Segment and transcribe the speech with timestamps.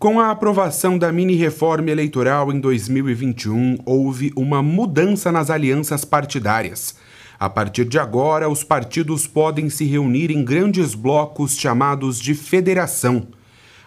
[0.00, 6.94] Com a aprovação da mini-reforma eleitoral em 2021, houve uma mudança nas alianças partidárias.
[7.38, 13.28] A partir de agora, os partidos podem se reunir em grandes blocos chamados de federação.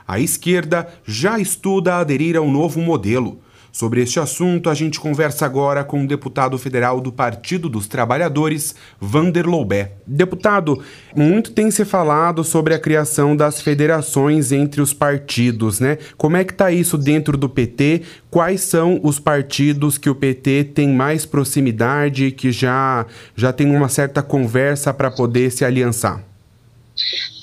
[0.07, 3.42] A esquerda já estuda aderir ao novo modelo.
[3.74, 8.76] Sobre este assunto, a gente conversa agora com o deputado federal do Partido dos Trabalhadores,
[9.01, 9.94] Vander Loubé.
[10.06, 10.83] Deputado,
[11.15, 15.97] muito tem se falado sobre a criação das federações entre os partidos, né?
[16.16, 18.03] Como é que está isso dentro do PT?
[18.29, 23.90] Quais são os partidos que o PT tem mais proximidade, que já, já tem uma
[23.90, 26.23] certa conversa para poder se aliançar?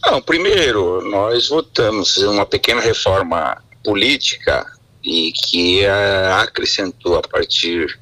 [0.07, 4.65] Não, primeiro, nós votamos uma pequena reforma política
[5.03, 7.99] e que uh, acrescentou a partir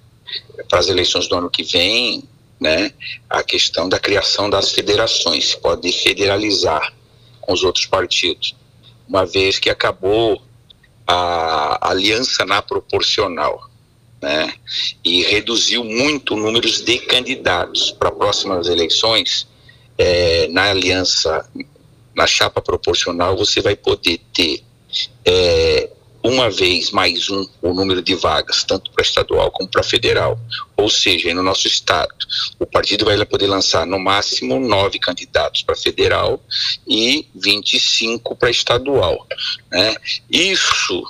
[0.69, 2.25] para as eleições do ano que vem,
[2.61, 2.93] né,
[3.31, 6.93] a questão da criação das federações, pode federalizar
[7.41, 8.55] com os outros partidos,
[9.09, 10.43] uma vez que acabou
[11.07, 13.71] a aliança na proporcional,
[14.21, 14.53] né,
[15.05, 19.47] e reduziu muito o número de candidatos para próximas eleições.
[19.97, 21.49] É, na aliança,
[22.15, 24.63] na chapa proporcional, você vai poder ter
[25.25, 25.91] é,
[26.29, 30.39] uma vez mais um o número de vagas, tanto para estadual como para federal.
[30.77, 32.15] Ou seja, no nosso estado,
[32.59, 36.41] o partido vai poder lançar no máximo nove candidatos para federal
[36.87, 39.27] e 25 para estadual.
[39.73, 39.97] Né?
[40.31, 41.03] Isso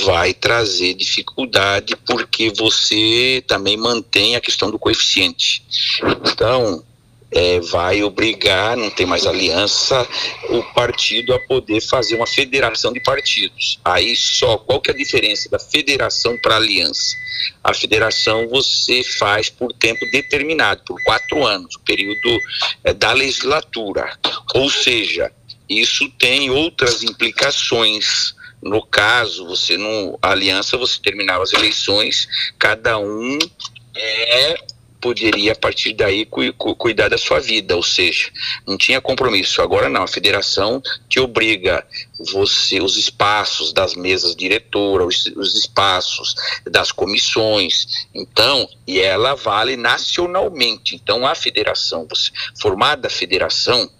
[0.00, 5.62] vai trazer dificuldade porque você também mantém a questão do coeficiente.
[6.26, 6.82] Então,
[7.32, 10.06] é, vai obrigar, não tem mais aliança,
[10.50, 13.80] o partido a poder fazer uma federação de partidos.
[13.84, 17.16] Aí só, qual que é a diferença da federação para aliança?
[17.64, 22.38] A federação você faz por tempo determinado, por quatro anos, o período
[22.84, 24.16] é, da legislatura.
[24.54, 25.32] Ou seja,
[25.68, 28.34] isso tem outras implicações.
[28.62, 30.16] No caso, você não.
[30.22, 33.38] Aliança, você terminava as eleições, cada um
[33.94, 34.56] é
[35.02, 38.30] poderia a partir daí cu cuidar da sua vida, ou seja,
[38.66, 39.60] não tinha compromisso.
[39.60, 41.84] Agora não, a federação te obriga
[42.32, 46.36] você os espaços das mesas diretoras, os, os espaços
[46.70, 48.06] das comissões.
[48.14, 50.94] Então, e ela vale nacionalmente.
[50.94, 53.90] Então, a federação, você, formada a federação,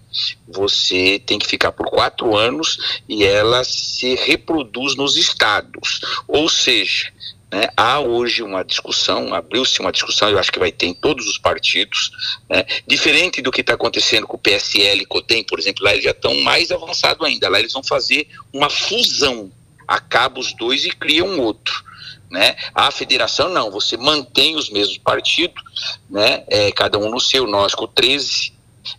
[0.47, 5.99] você tem que ficar por quatro anos e ela se reproduz nos estados.
[6.27, 7.11] Ou seja,
[7.53, 7.67] né?
[7.77, 11.37] Há hoje uma discussão, abriu-se uma discussão, eu acho que vai ter em todos os
[11.37, 12.09] partidos,
[12.49, 12.65] né?
[12.87, 16.33] diferente do que está acontecendo com o PSL COTEM, por exemplo, lá eles já estão
[16.41, 19.51] mais avançados ainda, lá eles vão fazer uma fusão,
[19.87, 21.83] acaba os dois e cria um outro.
[22.31, 22.55] Né?
[22.73, 25.61] A federação não, você mantém os mesmos partidos,
[26.09, 26.43] né?
[26.47, 28.51] É, cada um no seu, nós com 13,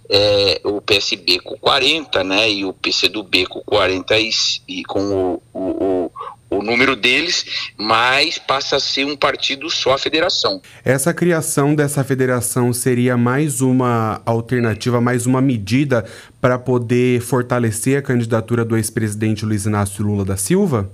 [0.08, 2.48] é, o PSB com 40, né?
[2.48, 4.30] E o PCdoB com 40 e,
[4.68, 5.93] e com o, o, o
[6.62, 10.60] número deles, mas passa a ser um partido só a federação.
[10.84, 16.04] Essa criação dessa federação seria mais uma alternativa, mais uma medida
[16.40, 20.90] para poder fortalecer a candidatura do ex-presidente Luiz Inácio Lula da Silva?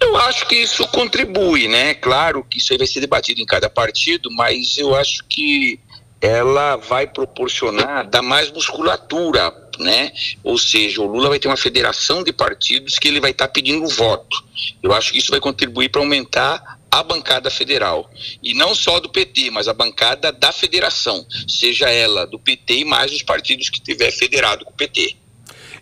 [0.00, 1.94] Eu acho que isso contribui, né?
[1.94, 5.80] Claro que isso aí vai ser debatido em cada partido, mas eu acho que
[6.20, 9.50] ela vai proporcionar, dar mais musculatura
[9.82, 10.12] né?
[10.42, 13.52] Ou seja, o Lula vai ter uma federação de partidos que ele vai estar tá
[13.52, 14.42] pedindo voto.
[14.82, 18.10] Eu acho que isso vai contribuir para aumentar a bancada federal.
[18.42, 22.84] E não só do PT, mas a bancada da federação, seja ela do PT e
[22.84, 25.16] mais os partidos que tiver federado com o PT.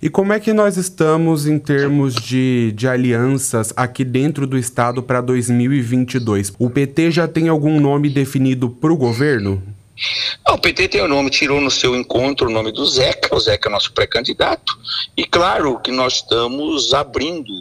[0.03, 5.03] E como é que nós estamos em termos de, de alianças aqui dentro do Estado
[5.03, 6.55] para 2022?
[6.59, 9.62] O PT já tem algum nome definido para o governo?
[10.49, 13.69] O PT tem o nome, tirou no seu encontro o nome do Zeca, o Zeca
[13.69, 14.78] é nosso pré-candidato,
[15.16, 17.53] e claro que nós estamos abrindo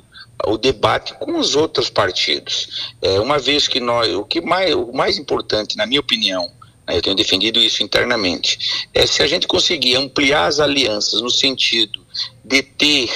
[0.46, 2.92] o debate com os outros partidos.
[3.02, 6.50] É, uma vez que nós, o que mais, o mais importante, na minha opinião,
[6.88, 11.30] né, eu tenho defendido isso internamente, é se a gente conseguir ampliar as alianças no
[11.30, 12.09] sentido
[12.44, 13.10] de ter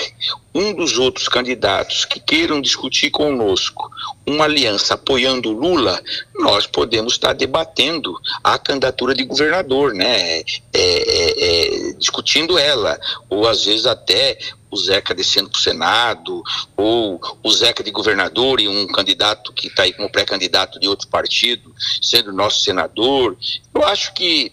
[0.54, 3.90] um dos outros candidatos que queiram discutir conosco
[4.26, 6.02] uma aliança apoiando Lula,
[6.36, 10.40] nós podemos estar debatendo a candidatura de governador, né?
[10.40, 14.38] É, é, é, discutindo ela, ou às vezes até
[14.70, 16.44] o Zeca descendo para o Senado,
[16.76, 21.08] ou o Zeca de governador e um candidato que está aí como pré-candidato de outro
[21.08, 23.38] partido, sendo nosso senador.
[23.74, 24.52] Eu acho que,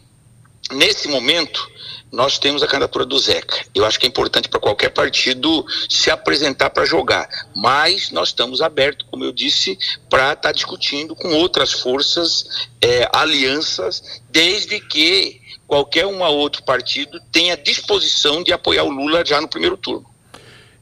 [0.73, 1.67] nesse momento,
[2.13, 3.65] nós temos a candidatura do Zeca.
[3.75, 8.61] Eu acho que é importante para qualquer partido se apresentar para jogar, mas nós estamos
[8.61, 9.79] abertos, como eu disse,
[10.09, 17.21] para estar tá discutindo com outras forças, é, alianças, desde que qualquer um outro partido
[17.31, 20.11] tenha disposição de apoiar o Lula já no primeiro turno.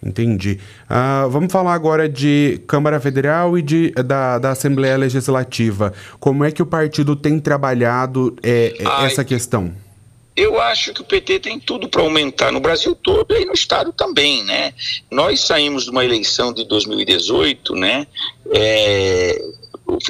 [0.03, 0.61] Entendi.
[0.89, 5.93] Uh, vamos falar agora de Câmara Federal e de, da, da Assembleia Legislativa.
[6.21, 9.75] Como é que o partido tem trabalhado é, Ai, essa questão?
[10.39, 13.93] Eu acho que o PT tem tudo para aumentar no Brasil todo e no Estado
[13.93, 14.73] também, né?
[15.11, 18.07] Nós saímos de uma eleição de 2018, né?
[18.53, 19.43] É,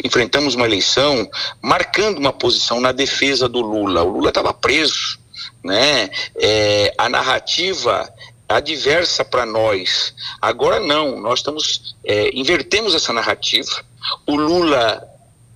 [0.04, 1.26] enfrentamos uma eleição
[1.62, 4.02] marcando uma posição na defesa do Lula.
[4.02, 5.18] O Lula estava preso,
[5.64, 6.10] né?
[6.36, 8.12] É, a narrativa
[8.46, 10.14] adversa para nós.
[10.42, 13.82] Agora não, nós estamos é, invertemos essa narrativa.
[14.26, 15.07] O Lula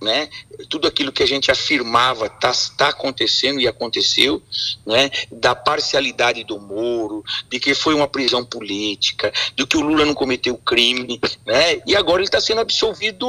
[0.03, 0.29] né?
[0.69, 4.41] Tudo aquilo que a gente afirmava está tá acontecendo e aconteceu,
[4.85, 5.09] né?
[5.31, 10.13] Da parcialidade do Moro, de que foi uma prisão política, de que o Lula não
[10.13, 11.81] cometeu crime, né?
[11.87, 13.27] E agora ele está sendo absolvido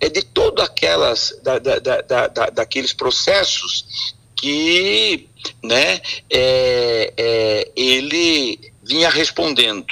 [0.00, 5.28] é, de todas aquelas da, da, da, da, daqueles processos que,
[5.62, 6.00] né?
[6.30, 9.86] É, é, ele vinha respondendo.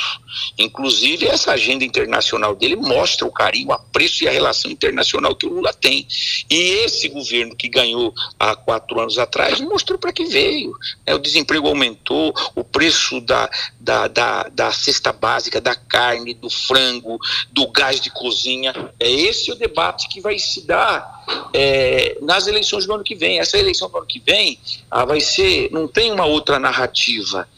[0.58, 5.46] Inclusive, essa agenda internacional dele mostra o carinho, o apreço e a relação internacional que
[5.46, 6.06] o Lula tem.
[6.50, 10.72] E esse governo que ganhou há quatro anos atrás mostrou para que veio.
[11.06, 11.14] Né?
[11.14, 13.50] O desemprego aumentou, o preço da,
[13.80, 17.18] da, da, da cesta básica, da carne, do frango,
[17.50, 18.74] do gás de cozinha.
[19.00, 21.24] É esse o debate que vai se dar
[21.54, 23.38] é, nas eleições do ano que vem.
[23.38, 24.58] Essa eleição do ano que vem
[24.90, 27.48] ah, vai ser, não tem uma outra narrativa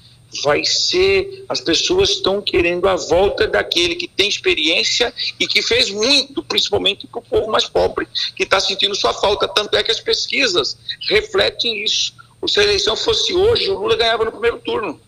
[0.43, 5.90] vai ser as pessoas estão querendo a volta daquele que tem experiência e que fez
[5.90, 9.46] muito, principalmente para o povo mais pobre, que está sentindo sua falta.
[9.46, 10.76] Tanto é que as pesquisas
[11.08, 12.14] refletem isso.
[12.49, 15.00] Se a eleição fosse hoje, o Lula ganhava no primeiro turno.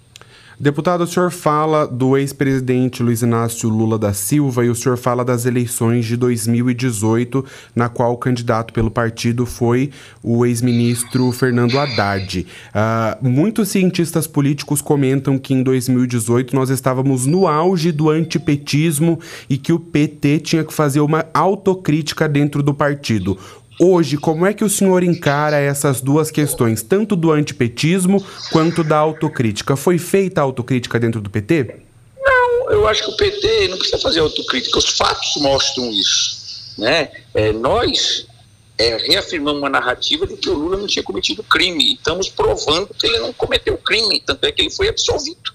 [0.58, 5.24] Deputado, o senhor fala do ex-presidente Luiz Inácio Lula da Silva e o senhor fala
[5.24, 9.90] das eleições de 2018, na qual o candidato pelo partido foi
[10.22, 12.46] o ex-ministro Fernando Haddad.
[12.70, 19.18] Uh, muitos cientistas políticos comentam que em 2018 nós estávamos no auge do antipetismo
[19.50, 23.36] e que o PT tinha que fazer uma autocrítica dentro do partido.
[23.78, 28.96] Hoje, como é que o senhor encara essas duas questões, tanto do antipetismo quanto da
[28.96, 29.76] autocrítica?
[29.76, 31.76] Foi feita a autocrítica dentro do PT?
[32.18, 36.74] Não, eu acho que o PT não precisa fazer autocrítica, os fatos mostram isso.
[36.78, 37.10] Né?
[37.34, 38.26] É, nós
[38.78, 42.94] é, reafirmamos uma narrativa de que o Lula não tinha cometido crime, e estamos provando
[42.94, 45.53] que ele não cometeu crime, tanto é que ele foi absolvido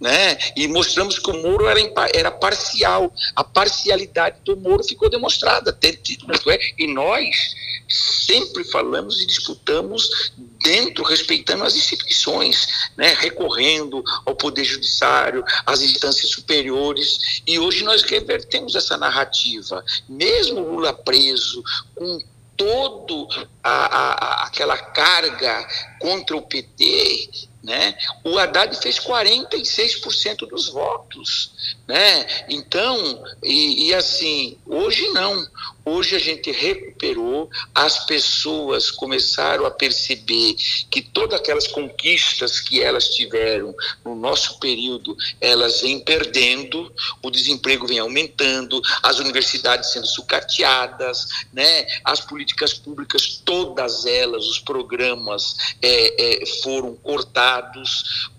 [0.00, 0.36] né?
[0.54, 1.80] E mostramos que o Moro era,
[2.14, 3.12] era parcial.
[3.34, 5.76] A parcialidade do Moro ficou demonstrada.
[5.82, 7.54] É, e nós
[7.88, 10.32] sempre falamos e disputamos
[10.62, 13.14] dentro, respeitando as instituições, né?
[13.14, 17.42] recorrendo ao Poder Judiciário, às instâncias superiores.
[17.46, 19.84] E hoje nós revertemos essa narrativa.
[20.08, 21.62] Mesmo Lula preso,
[21.94, 22.18] com
[22.56, 23.28] todo
[23.62, 25.68] a, a, aquela carga
[26.00, 27.98] contra o PT, né?
[28.22, 31.50] O Haddad fez 46% dos votos.
[31.86, 32.26] Né?
[32.48, 35.44] Então, e, e, assim, hoje não.
[35.84, 40.56] Hoje a gente recuperou, as pessoas começaram a perceber
[40.90, 43.72] que todas aquelas conquistas que elas tiveram
[44.04, 46.92] no nosso período, elas vêm perdendo,
[47.22, 51.86] o desemprego vem aumentando, as universidades sendo sucateadas, né?
[52.04, 57.55] as políticas públicas, todas elas, os programas é, é, foram cortados,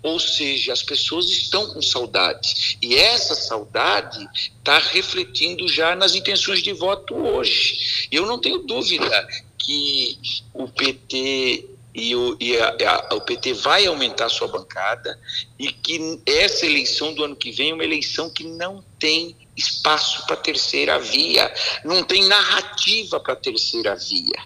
[0.02, 2.78] ou seja, as pessoas estão com saudade.
[2.82, 8.08] E essa saudade está refletindo já nas intenções de voto hoje.
[8.10, 9.28] Eu não tenho dúvida
[9.58, 10.18] que
[10.54, 12.76] o PT e, o, e a,
[13.10, 15.18] a, o PT vai aumentar sua bancada
[15.58, 20.24] e que essa eleição do ano que vem é uma eleição que não tem espaço
[20.26, 21.52] para terceira via,
[21.84, 24.36] não tem narrativa para terceira via.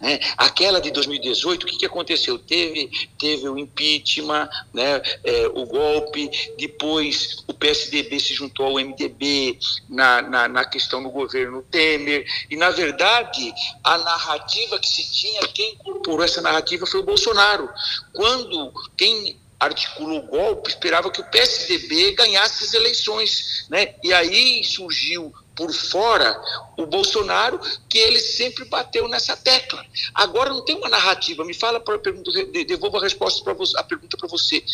[0.00, 0.18] Né?
[0.36, 2.38] Aquela de 2018, o que, que aconteceu?
[2.38, 5.02] Teve, teve o impeachment, né?
[5.22, 11.10] É, o golpe, depois o PSDB se juntou ao MDB na, na, na questão do
[11.10, 13.52] governo Temer, e na verdade
[13.84, 17.68] a narrativa que se tinha, quem incorporou essa narrativa foi o Bolsonaro.
[18.12, 23.66] Quando quem articulou o golpe, esperava que o PSDB ganhasse as eleições.
[23.68, 23.94] Né?
[24.02, 26.40] E aí surgiu por fora
[26.76, 29.84] o Bolsonaro, que ele sempre bateu nessa tecla.
[30.14, 31.44] Agora não tem uma narrativa.
[31.44, 32.30] Me fala para pergunta,
[32.66, 34.64] devolvo a resposta para você, a pergunta para você.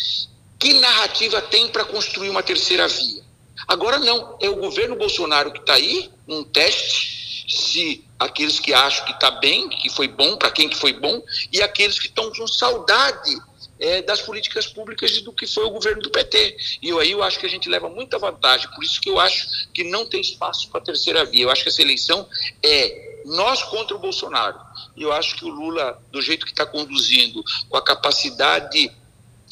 [0.57, 3.23] Que narrativa tem para construir uma terceira via?
[3.67, 9.05] Agora não, é o governo Bolsonaro que está aí, um teste, se aqueles que acham
[9.05, 12.31] que está bem, que foi bom, para quem que foi bom, e aqueles que estão
[12.31, 13.35] com saudade
[13.79, 16.57] é, das políticas públicas e do que foi o governo do PT.
[16.81, 19.19] E eu, aí eu acho que a gente leva muita vantagem, por isso que eu
[19.19, 21.43] acho que não tem espaço para a terceira via.
[21.43, 22.27] Eu acho que essa eleição
[22.63, 24.57] é nós contra o Bolsonaro.
[24.95, 28.91] E eu acho que o Lula, do jeito que está conduzindo, com a capacidade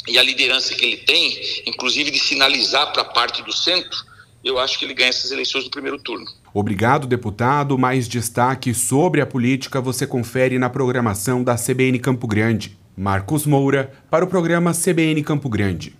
[0.07, 4.05] e a liderança que ele tem, inclusive de sinalizar para a parte do centro,
[4.43, 6.25] eu acho que ele ganha essas eleições no primeiro turno.
[6.53, 7.77] Obrigado, deputado.
[7.77, 12.77] Mais destaque sobre a política você confere na programação da CBN Campo Grande.
[12.99, 15.95] Marcos Moura, para o programa CBN Campo Grande.